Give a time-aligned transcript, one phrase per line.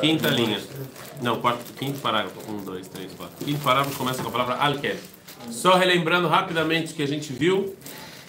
[0.00, 0.60] Quinta linha.
[1.22, 2.38] Não, quarto, quinto parágrafo.
[2.50, 3.44] Um, dois, três, quatro.
[3.44, 4.96] Quinto parágrafo começa com a palavra alker.
[5.50, 7.76] Só relembrando rapidamente o que a gente viu.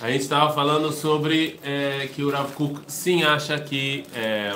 [0.01, 4.55] A gente estava falando sobre é, que o Rav Kuk sim acha que, é,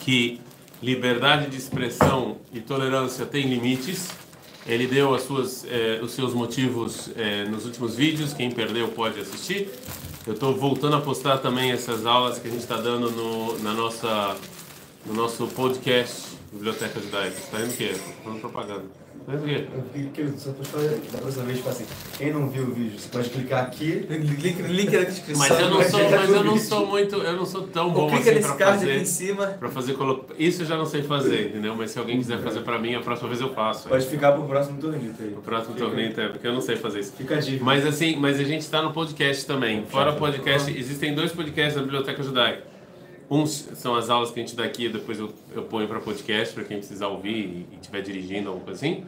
[0.00, 0.40] que
[0.82, 4.10] liberdade de expressão e tolerância tem limites.
[4.66, 7.08] Ele deu as suas, é, os seus motivos
[7.48, 8.34] nos últimos vídeos.
[8.34, 9.70] Quem perdeu pode assistir.
[10.26, 13.72] Eu estou voltando a postar também essas aulas que a gente está dando no, na
[13.72, 14.36] nossa,
[15.06, 17.36] no nosso podcast Biblioteca Judaica.
[17.36, 17.94] Está indo o quê?
[18.22, 18.84] Falando propaganda.
[19.20, 20.22] Está indo o quê?
[20.22, 21.84] Eu da próxima vez, tipo assim,
[22.16, 24.06] quem não viu o vídeo, você pode clicar aqui.
[24.08, 25.48] Link, link na descrição.
[25.48, 28.22] Mas eu não sou, mas eu não sou muito, eu não sou tão bom clica
[28.22, 29.00] assim nesse para card aqui fazer.
[29.00, 29.46] em cima.
[29.46, 30.26] Para fazer colo...
[30.38, 31.74] Isso eu já não sei fazer, entendeu?
[31.76, 33.88] Mas se alguém quiser fazer para mim, a próxima vez eu faço.
[33.88, 35.34] Pode ficar pro próximo torneio aí.
[35.36, 37.12] O próximo Fica- torneio é porque eu não sei fazer isso.
[37.16, 37.64] Fica a dica.
[37.64, 39.84] Mas assim, mas a gente está no podcast também.
[39.86, 42.75] Fora o podcast, existem dois podcasts na Biblioteca Judaica.
[43.28, 46.54] Uns são as aulas que a gente dá aqui, depois eu, eu ponho para podcast
[46.54, 49.04] para quem precisar ouvir e estiver dirigindo alguma coisa assim.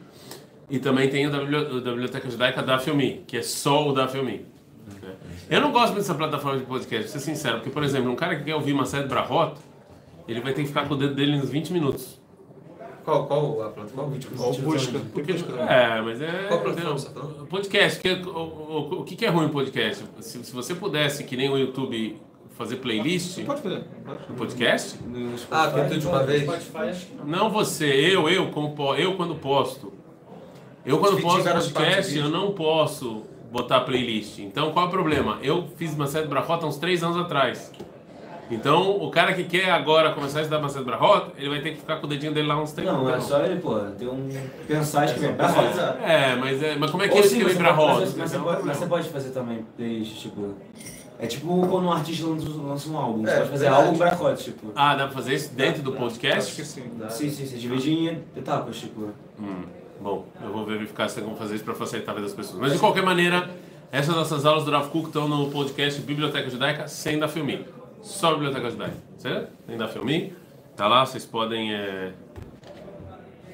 [0.68, 3.88] E também tem o da, Bibli- o da Biblioteca Judaica da Filmi, que é só
[3.88, 4.44] o da Filmi.
[5.02, 5.14] né?
[5.48, 8.16] Eu não gosto muito dessa plataforma de podcast, vou ser sincero, porque, por exemplo, um
[8.16, 9.54] cara que quer ouvir uma série de Brahot,
[10.26, 12.18] ele vai ter que ficar com o dedo dele nos 20 minutos.
[13.04, 13.94] Qual, qual a plataforma?
[13.94, 14.30] Qual vídeo?
[14.36, 14.98] Qual busca?
[15.14, 16.44] Porque, é, mas é.
[16.48, 17.46] Qual plataforma você tá falando?
[17.46, 18.00] Podcast.
[18.00, 20.04] Que, o, o, o que que é ruim o podcast?
[20.20, 22.20] Se, se você pudesse, que nem o YouTube,
[22.58, 23.84] fazer playlist Pode fazer.
[24.28, 24.98] no podcast.
[25.50, 26.42] Ah, tem tudo de uma vez?
[26.42, 27.48] Que não.
[27.48, 29.92] você, eu, eu, como, eu quando posto.
[30.84, 34.40] Eu quando posto podcast, eu não posso botar playlist.
[34.40, 35.38] Então qual é o problema?
[35.42, 37.72] Eu fiz uma série de Brahota uns três anos atrás.
[38.50, 41.80] Então, o cara que quer agora começar a estudar Macedo Brahot, ele vai ter que
[41.80, 44.26] ficar com o dedinho dele lá uns três Não, é só ele, pô, ter um.
[44.66, 45.36] Pensar, escrever.
[45.36, 45.98] Personalizar.
[46.02, 47.92] É, mas, é, mas como é que Ou ele sim, escreve você Brahot?
[47.92, 50.54] pode- mas, mas você pode, mas você pode fazer também playlist, tipo.
[51.20, 53.22] É tipo quando um artista lança, um álbum.
[53.24, 53.86] Você É, pode fazer verdade.
[53.86, 54.72] álbum bracote, tipo.
[54.74, 56.54] Ah, dá pra fazer isso dentro do Acho podcast?
[56.54, 56.82] que sim.
[57.08, 59.10] Sim, sim, você divide em etapas, tipo.
[59.40, 59.64] Hum,
[60.00, 62.60] bom, eu vou verificar se tem como fazer isso para facilitar a vida das pessoas.
[62.60, 63.50] Mas de qualquer maneira,
[63.90, 67.66] essas nossas aulas do Rav Kuk estão no podcast Biblioteca Judaica sem da Filmi.
[68.00, 69.50] Só Biblioteca Judaica, certo?
[69.66, 70.32] Sem da Filmi.
[70.76, 72.12] Tá lá, vocês podem é,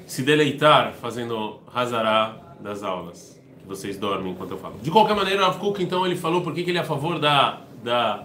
[0.05, 3.34] se deleitar fazendo Hazará das aulas.
[3.67, 4.75] Vocês dormem enquanto eu falo.
[4.81, 7.19] De qualquer maneira, o Rav Kuk, então, ele falou por que ele é a favor
[7.19, 8.23] da, da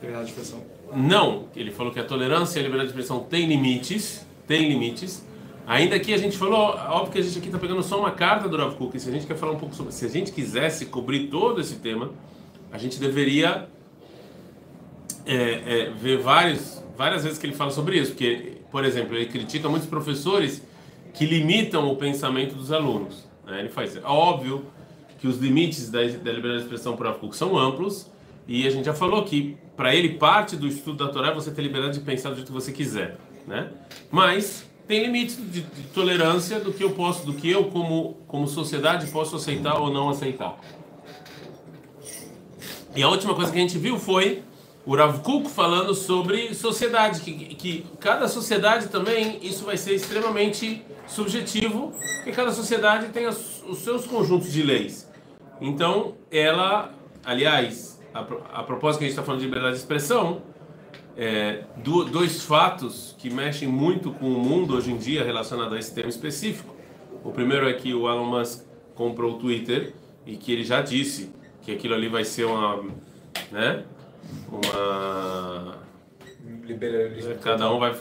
[0.00, 0.62] Liberdade de expressão.
[0.94, 5.24] não, ele falou que a tolerância e a liberdade de expressão tem limites, tem limites.
[5.66, 8.48] Ainda que a gente falou, óbvio que a gente aqui está pegando só uma carta
[8.48, 10.32] do Rav Kuk, e se a gente quer falar um pouco sobre, se a gente
[10.32, 12.10] quisesse cobrir todo esse tema,
[12.72, 13.68] a gente deveria
[15.26, 19.26] é, é, ver vários, várias vezes que ele fala sobre isso, porque, por exemplo, ele
[19.26, 20.62] critica muitos professores
[21.12, 23.29] que limitam o pensamento dos alunos.
[23.50, 23.60] Né?
[23.60, 24.66] Ele faz, é óbvio
[25.18, 28.10] que os limites da, da liberdade de expressão para o Rav Kuk são amplos,
[28.48, 31.50] e a gente já falou que para ele parte do estudo da Torá é você
[31.50, 33.70] ter liberdade de pensar do jeito que você quiser, né?
[34.10, 38.48] Mas tem limites de, de tolerância do que eu posso, do que eu como como
[38.48, 40.58] sociedade posso aceitar ou não aceitar.
[42.96, 44.42] E a última coisa que a gente viu foi
[44.90, 50.82] o Rav Kuk falando sobre sociedade, que, que cada sociedade também, isso vai ser extremamente
[51.06, 55.08] subjetivo, porque cada sociedade tem as- os seus conjuntos de leis.
[55.60, 56.92] Então, ela,
[57.24, 60.42] aliás, a, a propósito que a gente está falando de liberdade de expressão,
[61.16, 65.78] é, do- dois fatos que mexem muito com o mundo hoje em dia relacionado a
[65.78, 66.74] esse tema específico.
[67.22, 68.64] O primeiro é que o Elon Musk
[68.96, 69.92] comprou o Twitter
[70.26, 71.30] e que ele já disse
[71.62, 72.82] que aquilo ali vai ser uma,
[73.52, 73.84] né,
[74.50, 75.78] uma
[77.42, 77.94] cada um vai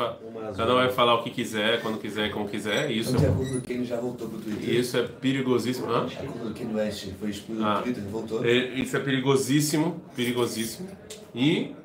[0.55, 2.89] cada um vai falar o que quiser, quando quiser, como quiser.
[2.91, 4.69] Isso Ontem a culpa do Kane já voltou pro Twitter.
[4.75, 5.87] isso é perigosíssimo.
[5.91, 6.05] Hã?
[6.07, 7.75] A West foi Ah.
[7.75, 8.45] do Twitter, voltou.
[8.45, 10.87] É, Isso é perigosíssimo, perigosíssimo.
[11.33, 11.75] E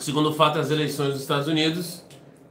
[0.00, 2.04] segundo fato é as eleições dos Estados Unidos,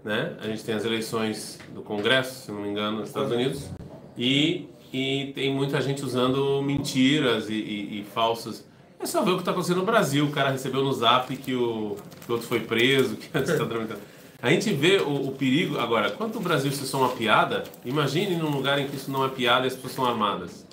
[0.04, 0.36] né?
[0.42, 3.70] A gente tem as eleições do Congresso, se não me engano, nos Estados Unidos,
[4.18, 8.66] e, e tem muita gente usando mentiras e, e, e falsos.
[9.04, 10.26] É só ver o que está acontecendo no Brasil.
[10.26, 14.00] O cara recebeu no Zap que o, que outro foi preso, que tramitando.
[14.42, 15.78] A gente vê o, o perigo.
[15.78, 19.24] Agora, quanto o Brasil se são uma piada, imagine num lugar em que isso não
[19.26, 20.66] é piada e as pessoas são armadas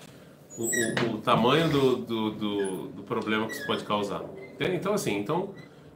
[0.60, 4.22] o, o, o tamanho do, do, do, do problema que isso pode causar.
[4.60, 5.54] Então, assim, então,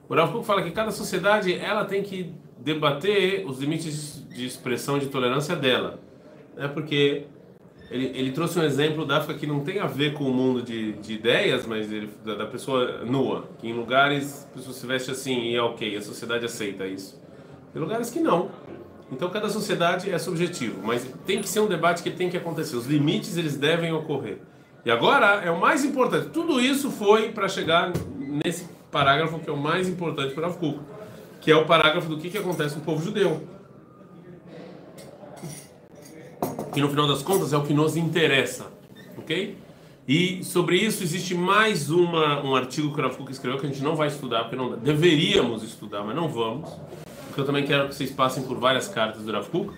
[0.09, 5.07] o Kuk fala que cada sociedade ela tem que debater os limites de expressão de
[5.07, 6.01] tolerância dela.
[6.57, 6.67] Né?
[6.69, 7.27] Porque
[7.95, 10.61] ele, ele trouxe um exemplo da África que não tem a ver com o mundo
[10.61, 13.49] de, de ideias, mas ele, da, da pessoa nua.
[13.61, 17.23] Que em lugares a pessoa se veste assim e é ok, a sociedade aceita isso.
[17.73, 18.51] Tem lugares que não.
[19.13, 22.75] Então cada sociedade é subjetivo, mas tem que ser um debate que tem que acontecer.
[22.75, 24.39] Os limites eles devem ocorrer.
[24.85, 26.31] E agora é o mais importante.
[26.31, 30.81] Tudo isso foi para chegar nesse parágrafo que é o mais importante para o Kuk,
[31.41, 33.54] que é o parágrafo do que, que acontece no povo judeu.
[36.75, 38.67] Que no final das contas é o que nos interessa,
[39.17, 39.57] ok?
[40.07, 43.83] E sobre isso existe mais uma, um artigo que o Rafuca escreveu que a gente
[43.83, 46.69] não vai estudar, porque não deveríamos estudar, mas não vamos,
[47.29, 49.73] porque eu também quero que vocês passem por várias cartas do Rafuca,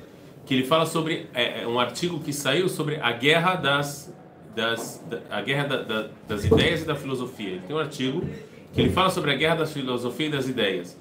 [0.46, 4.12] que ele fala sobre é, é um artigo que saiu sobre a guerra das,
[4.54, 7.50] das da, a guerra da, da, das ideias e da filosofia.
[7.50, 8.24] Ele tem um artigo
[8.72, 10.98] que ele fala sobre a guerra da filosofia e das ideias,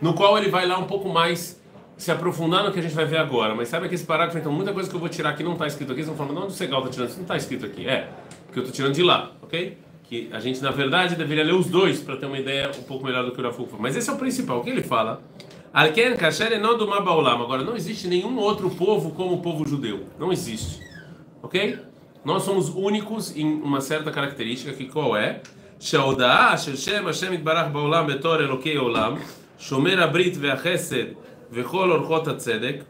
[0.00, 1.62] no qual ele vai lá um pouco mais
[1.96, 4.52] se aprofundar no que a gente vai ver agora, mas sabe que esse parágrafo, então,
[4.52, 6.44] muita coisa que eu vou tirar que não está escrito aqui, vocês vão falar, não,
[6.44, 7.16] onde o Segal está tirando isso?
[7.16, 7.88] Não está escrito aqui.
[7.88, 8.08] É,
[8.46, 9.78] porque eu estou tirando de lá, ok?
[10.04, 13.04] Que a gente, na verdade, deveria ler os dois para ter uma ideia um pouco
[13.04, 13.68] melhor do que o Rafu.
[13.78, 15.22] Mas esse é o principal, o que ele fala?
[15.72, 17.42] Alken Kasher não do Mabaulam.
[17.42, 20.06] Agora, não existe nenhum outro povo como o povo judeu.
[20.18, 20.82] Não existe,
[21.42, 21.78] ok?
[22.24, 25.40] Nós somos únicos em uma certa característica, que qual é?
[25.78, 29.18] Sheodah, Shem, Hashem, Itbarach, Baulam, Betor, Elokei, Olam,
[29.58, 31.16] Shomer, Abrit, Ve'achesed,
[31.50, 32.84] Vechol Orchot Tzedek,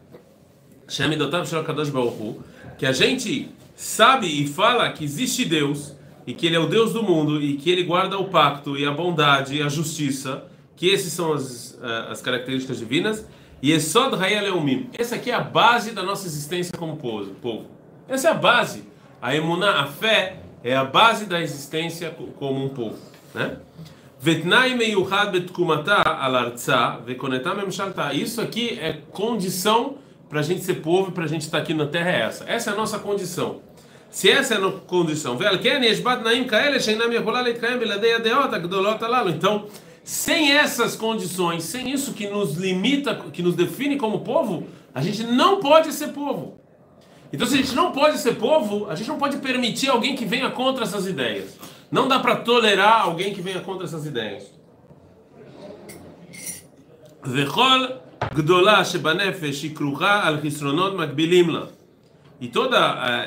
[0.87, 2.41] Shemidotav Shalakadosh Baruchu,
[2.77, 5.95] que a gente sabe e fala que existe Deus,
[6.25, 8.85] e que ele é o Deus do mundo, e que ele guarda o pacto, e
[8.85, 10.45] a bondade, e a justiça,
[10.75, 13.25] que essas são as, as características divinas,
[13.61, 14.89] e é só Leumim.
[14.97, 17.65] Essa aqui é a base da nossa existência como povo.
[18.07, 18.83] Essa é a base.
[19.21, 22.97] A emuná, a fé, é a base da existência como um povo.
[23.33, 23.57] Né?
[28.13, 29.97] Isso aqui é condição
[30.27, 32.43] para a gente ser povo para a gente estar aqui na terra é essa.
[32.47, 33.61] Essa é a nossa condição.
[34.09, 35.37] Se essa é a nossa condição,
[39.29, 39.65] então,
[40.03, 45.23] sem essas condições, sem isso que nos limita, que nos define como povo, a gente
[45.23, 46.59] não pode ser povo.
[47.31, 50.25] Então, se a gente não pode ser povo, a gente não pode permitir alguém que
[50.25, 51.57] venha contra essas ideias.
[51.90, 54.44] Não dá para tolerar alguém que venha contra essas ideias.
[57.24, 58.00] Vechol
[58.34, 61.68] gdolah shebanefesh ikruha al chisronot makbilim la.
[62.40, 62.78] E toda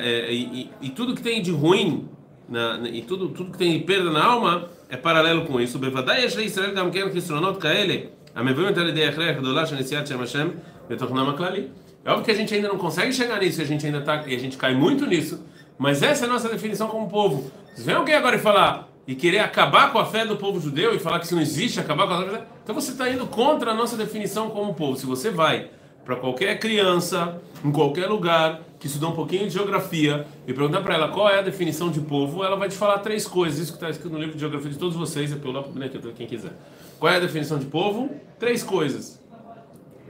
[0.02, 2.08] é, e, e, e, tudo que tem de ruim
[2.48, 5.78] na, e tudo tudo que tem de perda na alma é paralelo com isso.
[5.78, 7.94] בוודאי יש לישראל גם כן חסרונות כאלה
[8.34, 10.48] המביאים על ידי הכרח גדולה של נשיאת שם השם
[10.88, 11.62] בתוכנם הכללי.
[12.06, 14.36] É óbvio que a gente ainda não consegue chegar nisso, a gente ainda tá, e
[14.36, 15.44] a gente cai muito nisso,
[15.81, 17.49] mas essa é a nossa definição como povo.
[17.73, 20.93] Se vem alguém agora e falar e querer acabar com a fé do povo judeu
[20.93, 23.71] e falar que isso não existe, acabar com a fé, então você está indo contra
[23.71, 24.95] a nossa definição como povo.
[24.95, 25.71] Se você vai
[26.05, 30.93] para qualquer criança, em qualquer lugar, que estudou um pouquinho de geografia e perguntar para
[30.93, 33.57] ela qual é a definição de povo, ela vai te falar três coisas.
[33.57, 36.11] Isso que está escrito no livro de geografia de todos vocês, é pelo lá para
[36.15, 36.51] quem quiser.
[36.99, 38.07] Qual é a definição de povo?
[38.37, 39.19] Três coisas: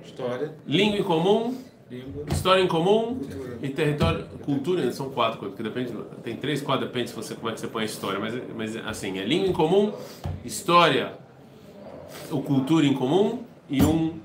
[0.03, 0.53] História.
[0.67, 1.70] língua em comum.
[2.31, 3.19] História em comum
[3.61, 5.93] e território, cultura, são quatro coisas, porque depende,
[6.23, 8.75] tem três, quatro, depende se você como é que você põe a história, mas, mas
[8.87, 9.93] assim, é língua em comum,
[10.45, 11.13] história,
[12.29, 14.19] o cultura em comum e um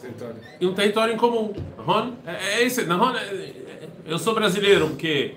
[0.00, 0.36] Território.
[0.60, 1.52] e um território em comum.
[1.78, 3.64] Ron, é, é esse, não, Ron, é-
[4.06, 5.36] eu sou brasileiro porque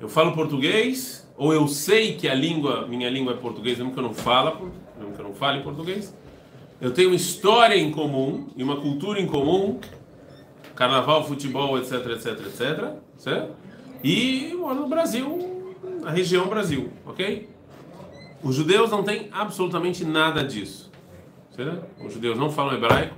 [0.00, 3.98] eu falo português ou eu sei que a língua, minha língua é português, mesmo que
[3.98, 6.14] eu não falo, mesmo que eu não fale português.
[6.80, 9.80] Eu tenho uma história em comum e uma cultura em comum,
[10.78, 13.56] carnaval, futebol, etc, etc, etc, certo?
[14.02, 17.48] E moro no Brasil, na região Brasil, ok?
[18.44, 20.88] Os judeus não têm absolutamente nada disso,
[21.50, 21.84] certo?
[22.00, 23.16] Os judeus não falam hebraico,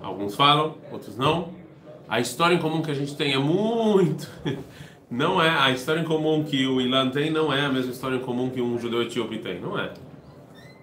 [0.00, 1.52] alguns falam, outros não.
[2.08, 4.30] A história em comum que a gente tem é muito.
[5.10, 8.16] Não é a história em comum que o Ilan tem, não é a mesma história
[8.16, 9.90] em comum que um judeu etíope tem, não é.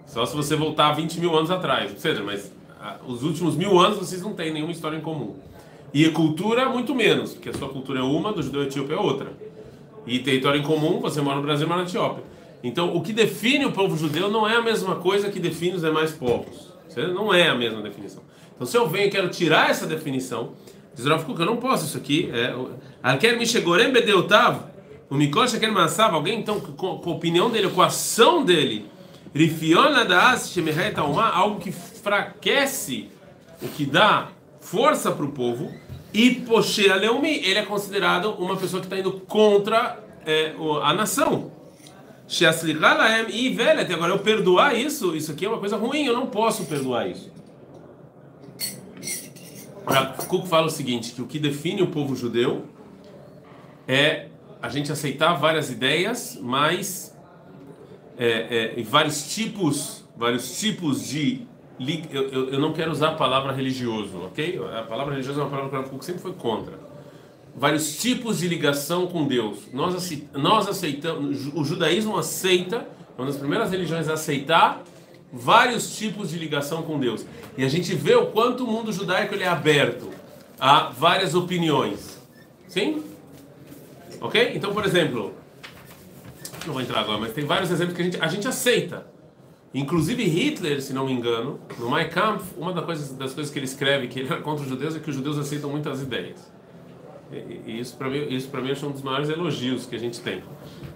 [0.04, 2.52] Só se você voltar 20 mil anos atrás, ou seja, mas
[3.06, 5.36] os últimos mil anos vocês não têm nenhuma história em comum.
[5.92, 9.32] E cultura, muito menos, porque a sua cultura é uma, do judeu etíope é outra.
[10.06, 12.22] E território em comum, você mora no Brasil, mora na Etiópia.
[12.62, 15.82] Então, o que define o povo judeu não é a mesma coisa que define os
[15.82, 16.72] demais povos.
[16.96, 18.22] Não é a mesma definição.
[18.54, 20.52] Então, se eu venho e quero tirar essa definição,
[20.94, 22.30] diz o Kuk, eu não posso isso aqui.
[23.02, 24.60] Alquer me chegorem bedeutav,
[25.10, 28.86] o Mikosh quer massava alguém, então, com a opinião dele, com a ação dele,
[29.34, 30.36] rifiona da
[31.32, 33.08] algo que enfraquece,
[33.62, 34.28] o que dá
[34.60, 35.72] força para o povo,
[36.12, 41.52] e Poshea Leumi, ele é considerado uma pessoa que está indo contra é, a nação.
[43.28, 43.92] E velet.
[43.92, 47.30] Agora eu perdoar isso, isso aqui é uma coisa ruim, eu não posso perdoar isso.
[50.26, 52.64] Kuk fala o seguinte, que o que define o povo judeu
[53.86, 54.28] é
[54.60, 57.15] a gente aceitar várias ideias, mas
[58.18, 61.46] é, é, vários tipos, vários tipos de
[62.10, 64.58] eu, eu, eu não quero usar a palavra religioso, ok?
[64.78, 66.86] A palavra religiosa é uma palavra que o sempre foi contra
[67.54, 69.60] vários tipos de ligação com Deus.
[69.72, 74.82] Nós, acei- nós aceitamos, o judaísmo aceita, é uma das primeiras religiões a aceitar
[75.32, 77.24] vários tipos de ligação com Deus.
[77.56, 80.10] E a gente vê o quanto o mundo judaico ele é aberto
[80.60, 82.18] a várias opiniões.
[82.68, 83.02] Sim?
[84.20, 84.52] Ok?
[84.54, 85.32] Então, por exemplo,
[86.66, 89.06] não vou entrar agora, mas tem vários exemplos que a gente, a gente aceita.
[89.74, 93.58] Inclusive Hitler, se não me engano, no Mein Kampf, uma das coisas, das coisas que
[93.58, 96.50] ele escreve que ele era contra os judeus é que os judeus aceitam muitas ideias.
[97.32, 99.98] E, e isso para mim, isso para mim é um dos maiores elogios que a
[99.98, 100.42] gente tem.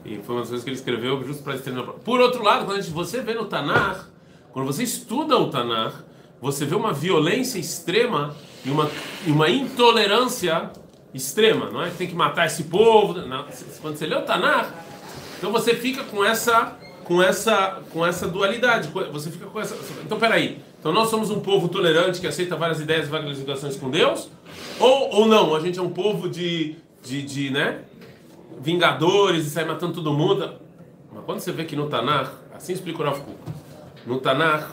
[0.05, 1.85] E foi uma das coisas que ele escreveu justo para externar.
[2.05, 4.09] Por outro lado, quando gente, você vê no Tanar,
[4.53, 6.05] quando você estuda o Tanar,
[6.41, 8.35] você vê uma violência extrema
[8.65, 8.91] e uma,
[9.27, 10.71] e uma intolerância
[11.13, 11.91] extrema, não é?
[11.91, 13.15] Tem que matar esse povo.
[13.27, 13.45] Não.
[13.83, 14.87] Quando você lê o Tanar,
[15.41, 18.91] então você fica com essa com essa com essa dualidade.
[19.11, 19.75] Você fica com essa.
[20.05, 20.61] Então peraí.
[20.79, 24.31] Então nós somos um povo tolerante que aceita várias ideias, várias ligações com Deus,
[24.79, 25.55] ou, ou não?
[25.55, 27.85] A gente é um povo de, de, de né?
[28.61, 30.53] Vingadores e sai matando todo mundo.
[31.11, 33.39] Mas quando você vê que no Tanar, assim explica o Rav Kuk,
[34.07, 34.71] no Tanar,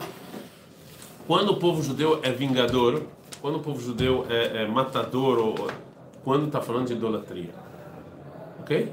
[1.26, 3.02] quando o povo judeu é vingador,
[3.40, 5.70] quando o povo judeu é, é matador, ou
[6.22, 7.54] quando está falando de idolatria,
[8.60, 8.92] ok?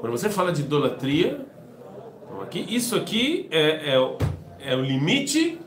[0.00, 1.46] Quando você fala de idolatria,
[2.24, 4.18] então aqui, isso aqui é, é,
[4.60, 5.60] é o limite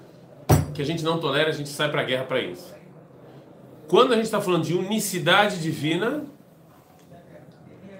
[0.74, 2.74] que a gente não tolera, a gente sai para a guerra para isso.
[3.88, 6.24] Quando a gente está falando de unicidade divina,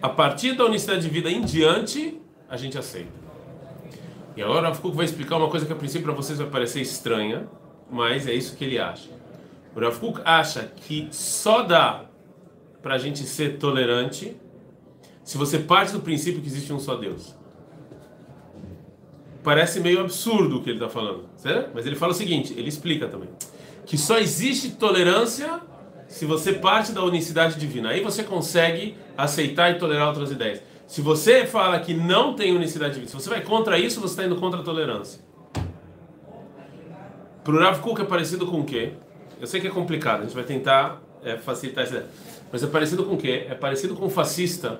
[0.02, 3.12] a partir da unicidade divina em diante, a gente aceita.
[4.36, 6.82] E agora o Rav vai explicar uma coisa que a princípio para vocês vai parecer
[6.82, 7.48] estranha,
[7.92, 9.10] mas é isso que ele acha.
[9.76, 12.06] O Rav acha que só dá
[12.82, 14.36] para a gente ser tolerante
[15.24, 17.36] se você parte do princípio que existe um só Deus.
[19.44, 21.72] Parece meio absurdo o que ele está falando, certo?
[21.74, 23.30] Mas ele fala o seguinte, ele explica também,
[23.86, 25.62] que só existe tolerância
[26.08, 27.90] se você parte da unicidade divina.
[27.90, 30.62] Aí você consegue aceitar e tolerar outras ideias.
[30.86, 34.26] Se você fala que não tem unicidade divina, se você vai contra isso, você está
[34.26, 35.22] indo contra a tolerância.
[37.44, 38.94] Para o Rav Kuk é parecido com o quê?
[39.42, 42.10] Eu sei que é complicado, a gente vai tentar é, facilitar essa ideia.
[42.52, 43.48] Mas é parecido com o quê?
[43.50, 44.80] É parecido com um fascista,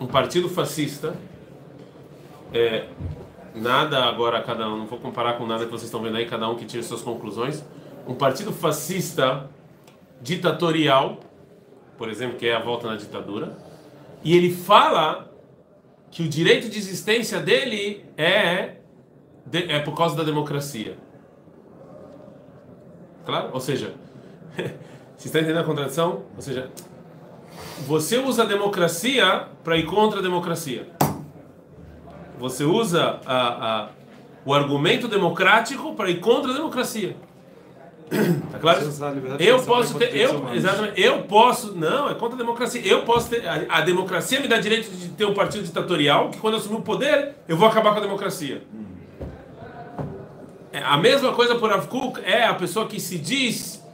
[0.00, 1.14] um partido fascista.
[2.52, 2.88] É,
[3.54, 6.48] nada agora, cada um, não vou comparar com nada que vocês estão vendo aí, cada
[6.48, 7.64] um que tire suas conclusões.
[8.06, 9.48] Um partido fascista
[10.20, 11.20] ditatorial,
[11.96, 13.56] por exemplo, que é a volta na ditadura,
[14.22, 15.32] e ele fala
[16.10, 18.76] que o direito de existência dele é,
[19.52, 20.96] é por causa da democracia.
[23.26, 23.50] Claro?
[23.52, 23.94] Ou seja,
[25.16, 26.22] você está entendendo a contradição?
[26.34, 26.70] Ou seja,
[27.86, 30.88] você usa a democracia para ir contra a democracia.
[32.38, 33.88] Você usa a, a,
[34.44, 37.16] o argumento democrático para ir contra a democracia.
[38.50, 38.80] Tá claro?
[39.38, 42.80] Eu posso ter, eu, exatamente, eu posso, não, é contra a democracia.
[42.84, 46.38] Eu posso ter, a, a, democracia me dá direito de ter um partido ditatorial que
[46.38, 48.62] quando eu assumir o poder, eu vou acabar com a democracia.
[50.72, 53.84] É, a mesma coisa por Avkuk é a pessoa que se diz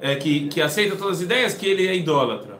[0.00, 2.51] é, que, que aceita todas as ideias que ele é idólatra.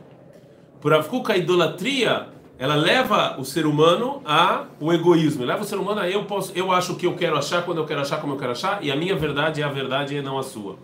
[0.83, 2.27] Por Avkuk a idolatria
[2.59, 6.53] ela leva o ser humano a o egoísmo, leva o ser humano a eu posso,
[6.57, 8.85] eu acho o que eu quero achar quando eu quero achar como eu quero achar
[8.85, 10.77] e a minha verdade é a verdade e não a sua.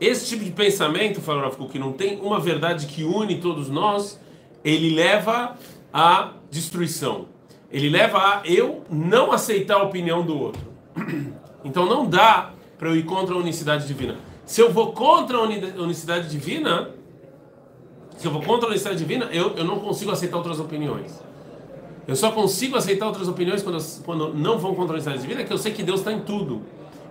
[0.00, 4.20] Esse tipo de pensamento, falou Rav que não tem uma verdade que une todos nós,
[4.64, 5.56] ele leva
[5.92, 7.26] à destruição.
[7.70, 10.62] Ele leva a eu não aceitar a opinião do outro.
[11.64, 14.16] Então não dá para eu ir contra a unicidade divina.
[14.46, 16.90] Se eu vou contra a unicidade divina,
[18.18, 21.22] se eu vou contra a unicidade divina, eu, eu não consigo aceitar outras opiniões.
[22.06, 25.52] Eu só consigo aceitar outras opiniões quando, quando não vão contra a unicidade divina, que
[25.52, 26.62] eu sei que Deus está em tudo.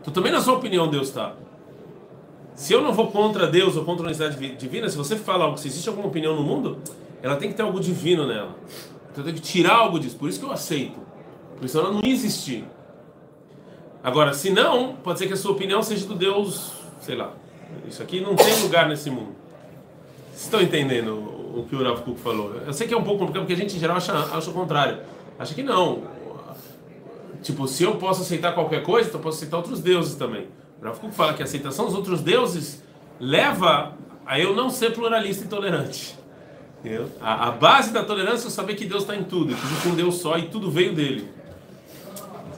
[0.02, 1.34] Então também na sua opinião Deus está.
[2.56, 5.58] Se eu não vou contra Deus ou contra a unicidade divina, se você fala algo,
[5.58, 6.78] se existe alguma opinião no mundo,
[7.22, 8.58] ela tem que ter algo divino nela.
[9.12, 10.18] Então eu tenho que tirar algo disso.
[10.18, 11.00] Por isso que eu aceito.
[11.56, 12.66] Por isso ela não existir.
[14.04, 17.32] Agora, se não, pode ser que a sua opinião seja do Deus, sei lá.
[17.88, 19.37] Isso aqui não tem lugar nesse mundo.
[20.38, 21.13] Estão entendendo
[21.56, 22.53] o que o Rav Kuk falou?
[22.65, 24.53] Eu sei que é um pouco complicado, porque a gente em geral acha, acha o
[24.53, 25.00] contrário.
[25.39, 26.03] Acha que não.
[27.41, 30.48] Tipo, se eu posso aceitar qualquer coisa, então eu posso aceitar outros deuses também.
[30.82, 32.84] Rav Kuk fala que a aceitação dos outros deuses
[33.20, 33.94] leva
[34.25, 36.15] a eu não ser pluralista e tolerante.
[37.20, 39.96] A, a, base da tolerância é saber que Deus está em tudo, que existe um
[39.96, 41.27] Deus só e tudo veio dele.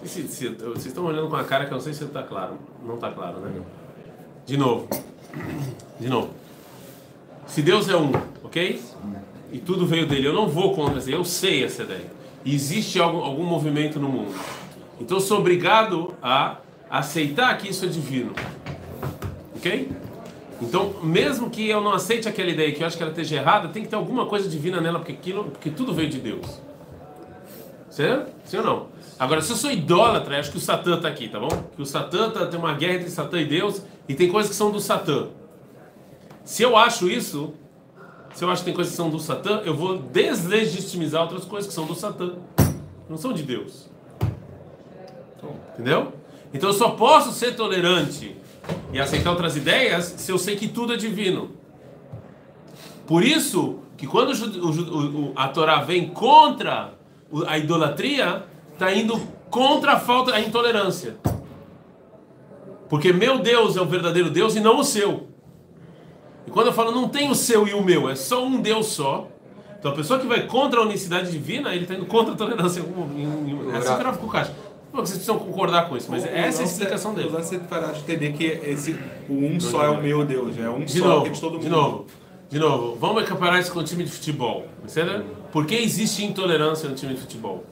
[0.04, 2.24] Se, se, se, vocês estão olhando com a cara que eu não sei se está
[2.24, 2.58] claro.
[2.86, 3.62] Não está claro, né?
[4.46, 4.90] De novo.
[6.00, 6.32] De novo.
[7.50, 8.12] Se Deus é um,
[8.44, 8.80] ok?
[9.52, 12.06] E tudo veio dele, eu não vou contra isso, eu sei essa ideia.
[12.46, 14.36] existe algum, algum movimento no mundo.
[15.02, 16.58] Então eu sou obrigado a
[16.90, 18.34] aceitar que isso é divino.
[19.56, 19.90] Ok?
[20.62, 23.70] Então, mesmo que eu não aceite aquela ideia, que eu acho que ela esteja errada,
[23.70, 26.62] tem que ter alguma coisa divina nela, porque, aquilo, porque tudo veio de Deus.
[27.90, 28.32] Certo?
[28.46, 28.88] Sim ou não?
[29.18, 31.50] Agora, se eu sou idólatra, acho que o Satã está aqui, tá bom?
[31.76, 34.56] Que o Satã tá, tem uma guerra entre Satã e Deus e tem coisas que
[34.56, 35.28] são do Satã.
[36.50, 37.54] Se eu acho isso,
[38.34, 41.68] se eu acho que tem coisas que são do Satã, eu vou deslegitimizar outras coisas
[41.68, 42.38] que são do Satã.
[43.08, 43.88] Não são de Deus.
[45.74, 46.12] Entendeu?
[46.52, 48.36] Então eu só posso ser tolerante
[48.92, 51.52] e aceitar outras ideias se eu sei que tudo é divino.
[53.06, 56.96] Por isso que quando o, o, a Torá vem contra
[57.46, 61.16] a idolatria, está indo contra a falta, a intolerância.
[62.90, 65.30] Porque meu Deus é o verdadeiro Deus e não o seu.
[66.50, 68.88] E quando eu falo não tem o seu e o meu, é só um Deus
[68.88, 69.28] só.
[69.78, 72.82] Então a pessoa que vai contra a unicidade divina, ele está indo contra a tolerância.
[72.82, 74.52] É assim que ficou caixa.
[74.92, 77.30] Vocês precisam concordar com isso, mas essa é a explicação dele.
[77.30, 78.98] Você parar de entender que esse,
[79.30, 81.40] o um só é o meu Deus, é um de só novo, que é de
[81.40, 81.62] todo mundo.
[81.62, 82.06] De novo,
[82.50, 84.66] de novo, vamos comparar isso com o time de futebol.
[84.84, 85.24] Entendeu?
[85.52, 87.64] Por que existe intolerância no time de futebol?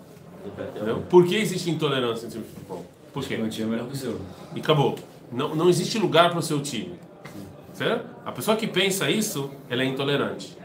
[0.45, 1.03] Entendeu?
[1.09, 2.85] Por que existe intolerância no time de futebol?
[3.11, 3.35] Por quê?
[3.35, 4.21] Meu time é melhor que o seu.
[4.55, 4.95] E acabou.
[5.31, 6.93] Não, não existe lugar para o seu time.
[7.77, 8.07] Certo?
[8.25, 10.57] A pessoa que pensa isso, ela é intolerante.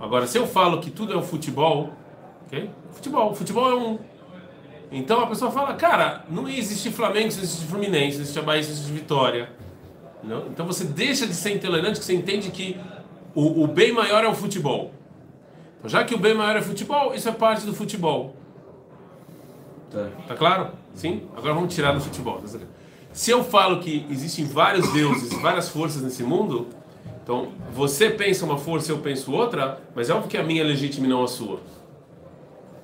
[0.00, 1.92] Agora, se eu falo que tudo é o futebol,
[2.46, 2.70] ok?
[2.92, 3.98] Futebol, futebol é um.
[4.90, 8.70] Então a pessoa fala, cara, não existe Flamengo, não existe Fluminense, não existe Bahia, não
[8.70, 9.50] existe Vitória.
[10.22, 10.46] Não?
[10.46, 12.80] Então você deixa de ser intolerante, que você entende que
[13.34, 14.94] o, o bem maior é o futebol.
[15.78, 18.34] Então, já que o bem maior é o futebol, isso é parte do futebol.
[19.90, 20.08] Tá.
[20.26, 20.70] Tá claro?
[20.94, 21.24] Sim?
[21.36, 22.40] Agora vamos tirar do futebol.
[23.14, 26.66] Se eu falo que existem vários deuses, várias forças nesse mundo,
[27.22, 30.64] então você pensa uma força, eu penso outra, mas é óbvio que a minha é
[30.64, 31.60] legítima e não a sua.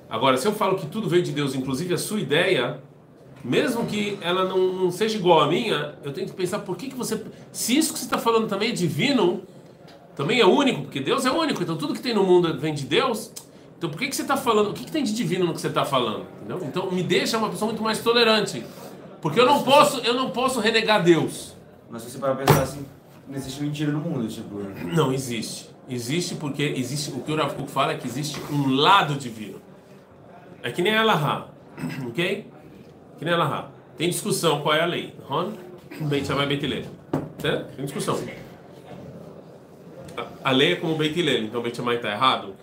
[0.09, 2.79] Agora, se eu falo que tudo veio de Deus, inclusive a sua ideia,
[3.43, 6.87] mesmo que ela não, não seja igual à minha, eu tenho que pensar por que,
[6.87, 7.21] que você.
[7.51, 9.41] Se isso que você está falando também é divino,
[10.15, 12.85] também é único, porque Deus é único, então tudo que tem no mundo vem de
[12.85, 13.33] Deus.
[13.77, 14.69] Então por que, que você está falando?
[14.69, 16.25] O que, que tem de divino no que você está falando?
[16.37, 16.61] Entendeu?
[16.65, 18.63] Então me deixa uma pessoa muito mais tolerante.
[19.21, 21.55] Porque eu não posso, eu não posso renegar Deus.
[21.89, 22.85] Mas se você parar pra pensar assim,
[23.27, 24.55] não existe mentira no mundo, tipo.
[24.93, 25.69] Não existe.
[25.89, 27.11] Existe porque existe.
[27.11, 29.61] O que o Rav Kuk fala é que existe um lado divino.
[30.63, 31.47] É que nem a Allahá.
[32.07, 32.47] Ok?
[33.19, 33.69] Que nem a Allahá.
[33.97, 35.13] Tem discussão qual é a lei.
[35.27, 35.51] Ron?
[36.01, 36.85] Beit Shammai Beit Hillel.
[37.75, 38.17] Tem discussão.
[40.17, 41.43] A- A lei é como Beit Hillel.
[41.43, 42.55] Então Beit Shammai está errado?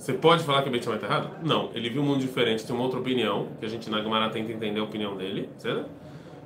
[0.00, 1.30] Você pode falar que o Beit Shammai está errado?
[1.42, 1.68] Não.
[1.74, 4.50] Ele viu um mundo diferente, tem uma outra opinião, que a gente na Gemara tenta
[4.50, 5.90] entender a opinião dele, certo?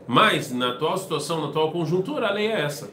[0.09, 2.91] Mas, na atual situação, na atual conjuntura, a lei é essa.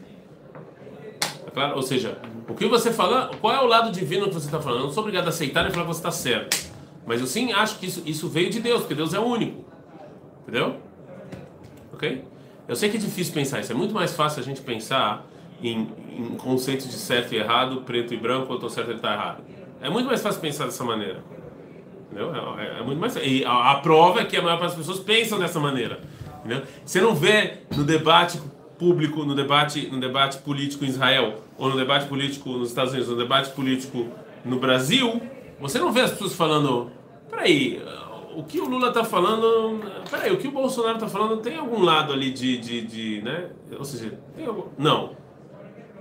[1.19, 1.77] Tá claro?
[1.77, 4.81] Ou seja, o que você fala, qual é o lado divino que você está falando?
[4.81, 6.55] Eu não sou obrigado a aceitar e falar que você está certo.
[7.07, 9.65] Mas eu sim acho que isso, isso veio de Deus, porque Deus é único.
[10.43, 10.75] Entendeu?
[11.91, 12.23] Ok?
[12.67, 13.71] Eu sei que é difícil pensar isso.
[13.71, 15.25] É muito mais fácil a gente pensar
[15.63, 18.99] em, em conceitos de certo e errado, preto e branco, eu estou certo e ele
[18.99, 19.60] está errado.
[19.81, 21.23] É muito mais fácil pensar dessa maneira.
[22.11, 22.33] Entendeu?
[22.57, 24.85] É, é- é muito mais E a, a prova é que a maior parte das
[24.85, 25.99] pessoas pensam dessa maneira.
[26.39, 26.63] Entendeu?
[26.85, 28.39] Você não vê no debate
[28.77, 33.09] público, no debate, no debate político em Israel, ou no debate político nos Estados Unidos,
[33.11, 34.07] no debate político
[34.43, 35.21] no Brasil,
[35.59, 36.89] você não vê as pessoas falando,
[37.29, 37.79] peraí,
[38.35, 41.83] o que o Lula está falando, peraí, o que o Bolsonaro está falando tem algum
[41.83, 43.49] lado ali de, de, de né?
[43.77, 44.63] Ou seja, tem algum...
[44.79, 45.11] Não.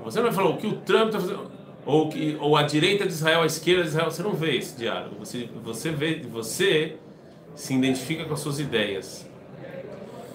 [0.05, 1.51] Você não vai falar o que o Trump está fazendo,
[1.91, 4.77] ou, que, ou a direita de Israel, a esquerda de Israel, você não vê esse
[4.77, 5.17] diálogo.
[5.19, 6.97] Você, você vê, você
[7.57, 9.29] se identifica com as suas ideias.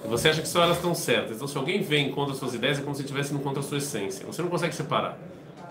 [0.03, 1.37] Você acha que só elas estão certas.
[1.37, 3.63] Então, se alguém vem contra as suas ideias, é como se estivesse indo contra a
[3.63, 4.25] sua essência.
[4.25, 5.17] Você não consegue separar.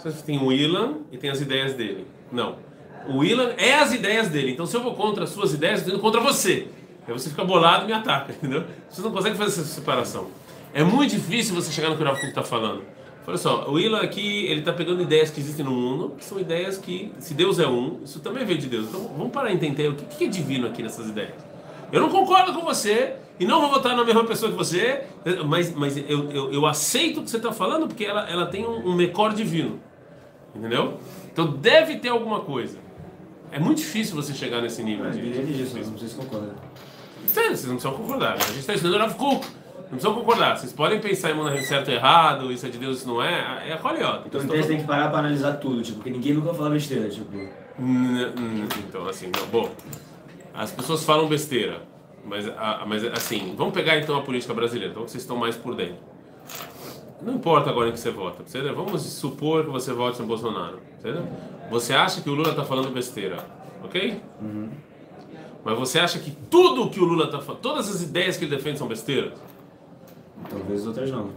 [0.03, 2.07] Você tem o Ilan e tem as ideias dele.
[2.33, 2.57] Não.
[3.07, 4.53] O Ilan é as ideias dele.
[4.53, 6.67] Então, se eu vou contra as suas ideias, eu estou indo contra você.
[7.07, 8.65] Aí você fica bolado e me ataca, entendeu?
[8.89, 10.29] Você não consegue fazer essa separação.
[10.73, 12.83] É muito difícil você chegar no que o Kuk está falando.
[13.27, 16.39] Olha só, o Ilan aqui, ele está pegando ideias que existem no mundo, que são
[16.39, 18.89] ideias que, se Deus é um, isso também veio de Deus.
[18.89, 21.33] Então, vamos parar e entender o que, que é divino aqui nessas ideias.
[21.91, 25.05] Eu não concordo com você e não vou votar na mesma pessoa que você,
[25.47, 28.67] mas, mas eu, eu, eu aceito o que você está falando porque ela, ela tem
[28.67, 29.81] um, um mecor divino.
[30.55, 30.99] Entendeu?
[31.33, 32.79] Então deve ter alguma coisa.
[33.51, 35.05] É muito difícil você chegar nesse nível.
[35.07, 36.55] Mas de- ele disso, não sei se concorda.
[37.27, 38.35] Sério, vocês não precisam concordar.
[38.35, 39.47] A gente está estudando Rav Kuk.
[39.95, 40.57] Não precisam concordar.
[40.59, 43.69] Vocês podem pensar em mundo certo e errado, isso é de Deus, isso não é.
[43.69, 44.23] É a Holiot.
[44.27, 47.09] Então então você tem que parar pra analisar tudo, tipo, porque ninguém nunca fala besteira,
[47.09, 47.31] tipo.
[48.89, 49.47] Então, assim, não.
[49.47, 49.71] Bom,
[50.53, 51.83] as pessoas falam besteira,
[52.25, 55.75] mas, a- mas assim, vamos pegar então a política brasileira, então vocês estão mais por
[55.75, 55.97] dentro.
[57.23, 58.75] Não importa agora em que você vota, entendeu?
[58.75, 61.27] vamos supor que você vote no Bolsonaro, entendeu?
[61.71, 63.39] Você acha que o Lula está falando besteira,
[63.83, 64.21] ok?
[65.65, 68.55] Mas você acha que tudo que o Lula está falando, todas as ideias que ele
[68.55, 69.33] defende são besteiras?
[70.49, 71.31] Talvez outras não.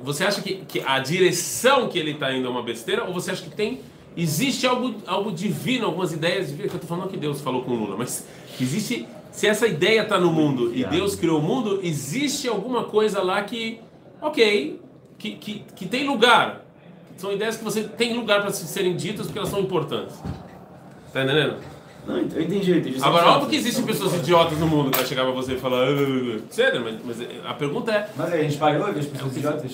[0.00, 3.04] Você acha que, que a direção que ele está indo é uma besteira?
[3.04, 3.80] Ou você acha que tem
[4.16, 6.72] existe algo, algo divino, algumas ideias divinas?
[6.72, 8.26] Eu estou falando que Deus falou com o Lula, mas
[8.60, 13.20] existe se essa ideia está no mundo e Deus criou o mundo, existe alguma coisa
[13.20, 13.80] lá que,
[14.22, 14.80] ok,
[15.18, 16.64] que, que, que tem lugar.
[17.16, 20.16] São ideias que você tem lugar para serem ditas porque elas são importantes.
[21.12, 21.56] Tá entendendo?
[22.06, 22.98] Não, eu entendi, eu entendi.
[23.02, 25.84] Agora, óbvio que existem pessoas idiotas no mundo que vai chegar pra você e falar.
[25.84, 28.92] "Ah, ah, ah", Sério, mas, mas a pergunta é: Mas aí, a gente parou de
[28.92, 29.72] ver as pessoas idiotas?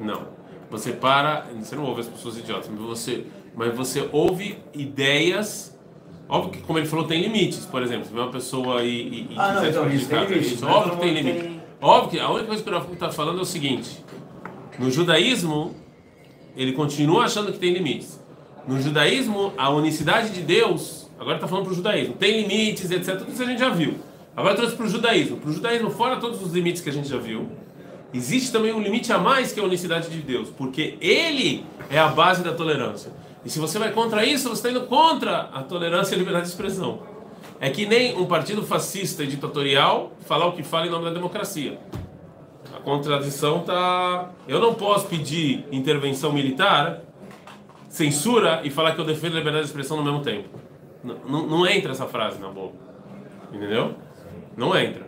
[0.00, 0.36] não.
[0.68, 5.74] Você para, você não ouve as pessoas idiotas, mas você, mas você ouve ideias.
[6.28, 7.64] Óbvio que, como ele falou, tem limites.
[7.66, 10.28] Por exemplo, se vem uma pessoa e, e, e Ah, não, então, isso tem explicar
[10.28, 11.40] limite, isso, mas óbvio que tem mundo limite.
[11.40, 14.04] tem- Óbvio que a única coisa que o Rafa está falando é o seguinte:
[14.76, 15.74] no judaísmo,
[16.56, 18.20] ele continua achando que tem limites.
[18.66, 23.18] No judaísmo, a unicidade de Deus, agora está falando para o judaísmo, tem limites, etc.
[23.18, 23.94] Tudo isso a gente já viu.
[24.36, 25.38] Agora trouxe para o judaísmo.
[25.38, 27.48] Para o judaísmo, fora todos os limites que a gente já viu,
[28.12, 31.98] existe também um limite a mais que é a unicidade de Deus, porque Ele é
[31.98, 33.10] a base da tolerância.
[33.44, 36.46] E se você vai contra isso, você está indo contra a tolerância e a liberdade
[36.46, 37.00] de expressão.
[37.60, 41.12] É que nem um partido fascista e ditatorial falar o que fala em nome da
[41.12, 41.78] democracia.
[42.74, 44.30] A contradição tá.
[44.46, 47.00] Eu não posso pedir intervenção militar,
[47.88, 50.48] censura e falar que eu defendo a liberdade de expressão no mesmo tempo.
[51.06, 52.74] Não, não, não entra essa frase na boca.
[53.52, 53.94] Entendeu?
[54.56, 55.06] Não entra.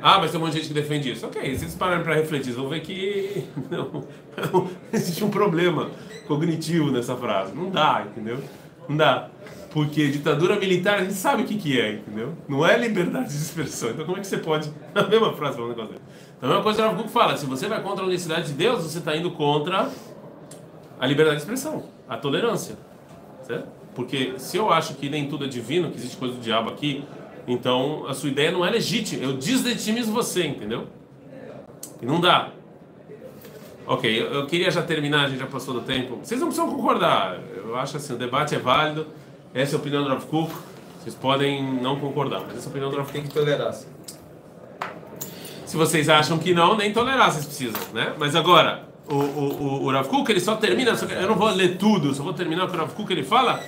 [0.00, 1.26] Ah, mas tem um monte de gente que defende isso.
[1.26, 5.90] Ok, se eles pararem para refletir, vão ver que não, existe um problema
[6.26, 7.54] cognitivo nessa frase.
[7.54, 8.38] Não dá, entendeu?
[8.88, 9.28] Não dá.
[9.70, 12.34] Porque ditadura militar a gente sabe o que, que é, entendeu?
[12.48, 13.90] Não é liberdade de expressão.
[13.90, 14.70] Então como é que você pode.
[14.94, 16.04] A mesma frase falando um negócio desse.
[16.36, 18.48] Então a mesma coisa que o Rav Kuk fala: se você vai contra a unicidade
[18.48, 19.88] de Deus, você está indo contra
[20.98, 22.76] a liberdade de expressão, a tolerância.
[23.42, 23.81] Certo?
[23.94, 27.04] Porque se eu acho que nem tudo é divino, que existe coisa do diabo aqui,
[27.46, 29.22] então a sua ideia não é legítima.
[29.22, 30.86] Eu deslegitimizo você, entendeu?
[32.00, 32.50] E não dá.
[33.86, 36.18] Ok, eu, eu queria já terminar, a gente já passou do tempo.
[36.22, 37.38] Vocês não precisam concordar.
[37.56, 39.06] Eu acho assim, o debate é válido.
[39.52, 40.52] Essa é a opinião do Rav Kuk.
[41.00, 43.18] Vocês podem não concordar, mas essa é a opinião do Rav Kuk.
[43.18, 43.74] Tem que tolerar.
[45.66, 48.14] Se vocês acham que não, nem tolerar vocês precisam, né?
[48.18, 51.34] Mas agora, o, o, o, o Rav Kuk, ele só termina, só que eu não
[51.34, 53.62] vou ler tudo, só vou terminar o que o Rav Kuk ele fala.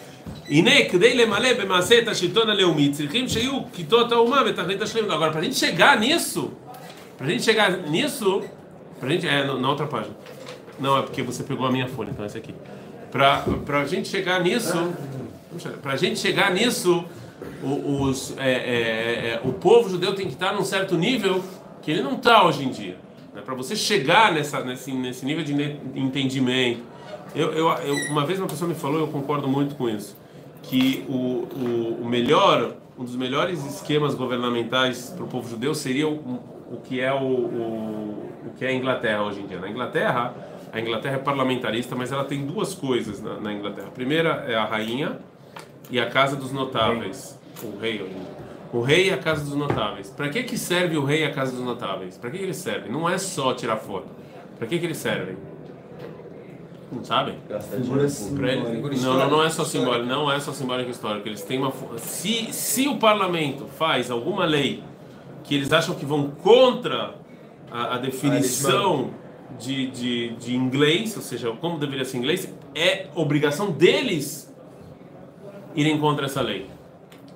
[0.49, 5.11] Ine, kdei lemale bemase et ashilton aleumi, tzirchim sheyu kitot hauma betachlit hashlim.
[5.11, 6.53] Agora, para a gente chegar nisso,
[7.17, 8.43] para a gente chegar nisso,
[9.03, 10.15] gente, é, na outra página.
[10.79, 12.55] Não, é porque você pegou a minha folha, então esse aqui.
[13.11, 13.45] Para
[13.81, 14.93] a gente chegar nisso,
[15.81, 17.05] para a gente chegar nisso,
[17.63, 21.43] os, é, é, é, o povo judeu tem que estar num certo nível
[21.81, 22.97] que ele não está hoje em dia.
[23.33, 23.41] Né?
[23.43, 25.55] Para você chegar nessa, nesse, nesse nível de
[25.95, 26.83] entendimento,
[27.35, 30.17] eu, eu, eu- uma vez uma pessoa me falou, eu concordo muito com isso,
[30.63, 36.09] que o, o, o melhor, um dos melhores esquemas governamentais para o povo judeu seria
[36.09, 39.59] o, o que é o, o, o que é a Inglaterra hoje em dia.
[39.59, 40.35] Na Inglaterra,
[40.73, 43.89] a Inglaterra é parlamentarista, mas ela tem duas coisas na, na Inglaterra.
[43.89, 45.19] A primeira é a rainha
[45.91, 47.39] e a casa dos notáveis.
[47.63, 48.05] O rei,
[48.73, 50.09] o rei e a casa dos notáveis.
[50.11, 52.17] Para que que serve o rei e a casa dos notáveis?
[52.19, 52.91] Para que que eles servem?
[52.91, 54.07] Não é só tirar foto.
[54.59, 55.37] Para que que eles servem?
[58.09, 58.97] Simbólica.
[59.03, 61.29] não, não, não é só simbólico, não é só simbólico histórico.
[61.29, 64.83] Eles têm uma se se o parlamento faz alguma lei
[65.43, 67.15] que eles acham que vão contra
[67.71, 69.11] a, a definição
[69.59, 74.53] de, de, de inglês, ou seja, como deveria ser inglês, é obrigação deles
[75.75, 76.67] irem contra essa lei.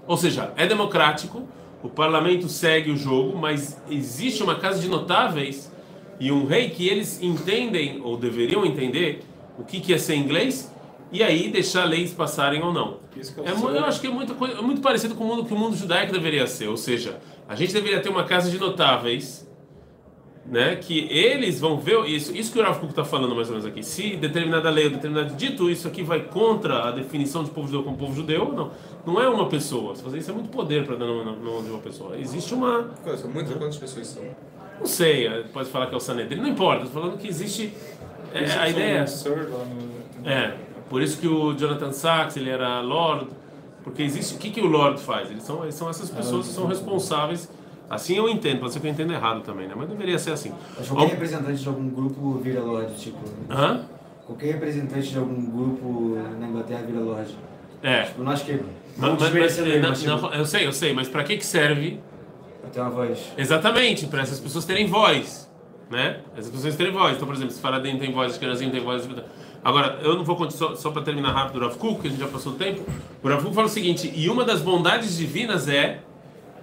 [0.06, 1.46] Ou seja, é democrático,
[1.82, 5.70] o parlamento segue o jogo, mas existe uma casa de notáveis
[6.18, 9.22] e um rei que eles entendem ou deveriam entender
[9.58, 10.72] o que que é ser inglês
[11.10, 12.98] e aí deixar leis passarem ou não.
[13.36, 15.52] Eu É, mu- eu acho que é muito, é muito parecido com o mundo que
[15.52, 17.18] o mundo judaico deveria ser, ou seja,
[17.48, 19.46] a gente deveria ter uma casa de notáveis
[20.46, 23.54] né, que eles vão ver isso, isso que o Rav Kuk está falando mais ou
[23.56, 23.82] menos aqui.
[23.82, 27.82] Se determinada lei ou determinado dito isso aqui vai contra a definição de povo judeu
[27.82, 28.70] como povo judeu, não,
[29.06, 29.94] não é uma pessoa.
[29.94, 32.16] Se fazer isso é muito poder para dar na mão de uma pessoa.
[32.18, 32.90] Existe uma,
[33.32, 34.22] muitas, quantas pessoas são?
[34.78, 36.84] não sei, pode falar que é o Sanedrin, não importa.
[36.84, 37.74] Estou falando que existe
[38.34, 39.04] é, a ideia.
[39.04, 40.54] No- É,
[40.88, 43.28] por isso que o Jonathan Sachs ele era Lord,
[43.84, 44.34] porque existe.
[44.34, 45.30] O que, que o Lord faz?
[45.30, 47.48] Eles são, eles são essas pessoas que são responsáveis.
[47.90, 49.72] Assim eu entendo, pode ser que eu entenda errado também, né?
[49.76, 50.52] Mas deveria ser assim.
[50.78, 53.18] Acho que qualquer representante de algum grupo vira Lorde, tipo.
[53.48, 53.82] Hã?
[54.26, 57.34] Qualquer representante de algum grupo na Inglaterra vira Lorde.
[57.82, 58.02] É.
[58.02, 58.52] Tipo, não acho que.
[58.52, 58.60] Mas,
[58.98, 61.22] Não mas, mas, desmerecendo ele, não, mas, tipo, não, eu sei, eu sei, mas para
[61.24, 62.00] que que serve?
[62.60, 63.32] pra ter uma voz.
[63.38, 65.48] Exatamente, para essas pessoas terem voz,
[65.90, 66.20] né?
[66.34, 67.16] Pessoas terem voz.
[67.16, 69.08] Então, por exemplo, se Faraday tem voz, Ashkenazim tem voz.
[69.64, 72.10] Agora, eu não vou contar só, só para terminar rápido o Rav Kuk, que a
[72.10, 72.82] gente já passou o tempo.
[73.22, 76.00] O Rav Kuk fala o seguinte: e uma das bondades divinas é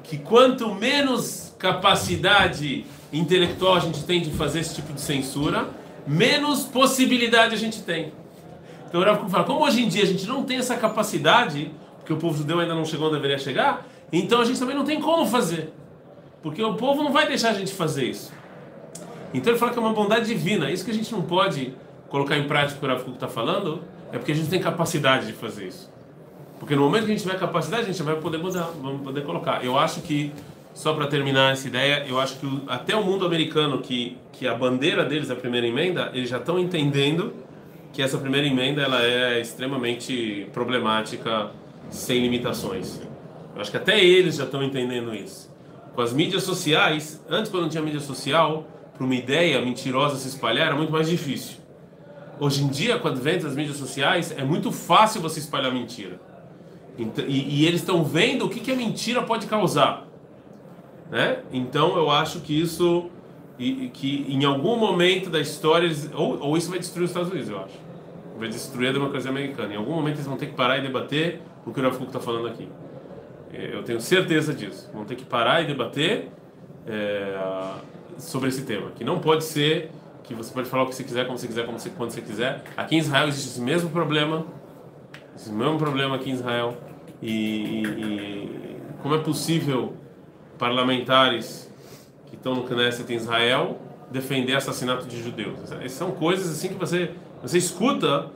[0.04, 5.70] que quanto menos capacidade intelectual a gente tem de fazer esse tipo de censura,
[6.06, 8.14] menos possibilidade a gente tem.
[8.88, 11.72] Então o Rav Kuk fala, como hoje em dia a gente não tem essa capacidade,
[11.98, 14.86] porque o povo judeu ainda não chegou onde deveria chegar, Então a gente também não
[14.86, 15.74] tem como fazer.
[16.42, 18.32] Porque o povo não vai deixar a gente fazer isso.
[19.38, 20.72] Então ele fala que é uma bondade divina.
[20.72, 21.74] Isso que a gente não pode
[22.10, 25.34] colocar em prática o que o está falando, é porque a gente tem capacidade de
[25.34, 25.92] fazer isso.
[26.60, 29.24] Porque no momento que a gente tiver capacidade, a gente vai poder mudar, vamos poder
[29.24, 29.64] colocar.
[29.64, 30.32] Eu acho que,
[30.74, 34.56] só para terminar essa ideia, eu acho que até o mundo americano, que, que a
[34.56, 37.34] bandeira deles é a primeira emenda, eles já estão entendendo
[37.92, 41.52] que essa primeira emenda ela é extremamente problemática,
[41.90, 43.02] sem limitações.
[43.54, 45.54] Eu acho que até eles já estão entendendo isso.
[45.94, 50.28] Com as mídias sociais, antes quando não tinha mídia social, para uma ideia mentirosa se
[50.28, 51.58] espalhar era muito mais difícil.
[52.40, 56.20] Hoje em dia, com o advento das mídias sociais, é muito fácil você espalhar mentira.
[56.98, 60.08] E, e, eles estão vendo o que, que a mentira pode causar.
[61.12, 61.40] Né?
[61.52, 63.10] Então eu acho que isso,
[63.58, 67.50] que em algum momento da história, eles, ou, ou isso vai destruir os Estados Unidos,
[67.50, 67.78] eu acho.
[68.38, 69.74] Vai destruir a democracia americana.
[69.74, 72.20] Em algum momento eles vão ter que parar e debater o que o Rafuco está
[72.20, 72.68] falando aqui.
[73.52, 74.90] Eu tenho certeza disso.
[74.94, 76.30] Vão ter que parar e debater
[76.86, 77.38] é,
[78.18, 78.92] sobre esse tema.
[78.92, 79.92] Que não pode ser
[80.24, 82.22] que você pode falar o que você quiser, como você quiser, como você, quando você
[82.22, 82.64] quiser.
[82.76, 84.46] Aqui em Israel existe esse mesmo problema,
[85.36, 86.78] esse mesmo problema aqui em Israel.
[87.22, 89.94] E, e, e como é possível
[90.58, 91.72] parlamentares
[92.28, 95.72] que estão no Knesset em Israel defender assassinato de judeus?
[95.72, 97.12] Essas são coisas assim que você
[97.46, 98.32] você escuta,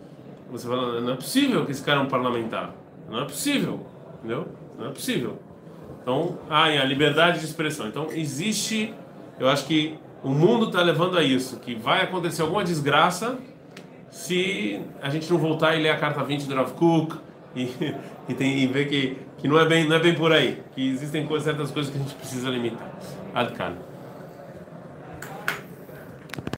[0.51, 2.75] você fala, não é possível que esse cara é um parlamentar.
[3.09, 3.87] Não é possível,
[4.19, 4.47] entendeu?
[4.77, 5.39] Não é possível.
[6.01, 7.87] Então, ah, a liberdade de expressão.
[7.87, 8.93] Então, existe,
[9.39, 13.37] eu acho que o mundo está levando a isso, que vai acontecer alguma desgraça
[14.09, 17.15] se a gente não voltar e ler a carta 20 do Rav Kook
[17.55, 17.69] e,
[18.27, 20.89] e, tem, e ver que, que não, é bem, não é bem por aí, que
[20.89, 22.91] existem coisas, certas coisas que a gente precisa limitar.
[23.33, 23.88] Adkan.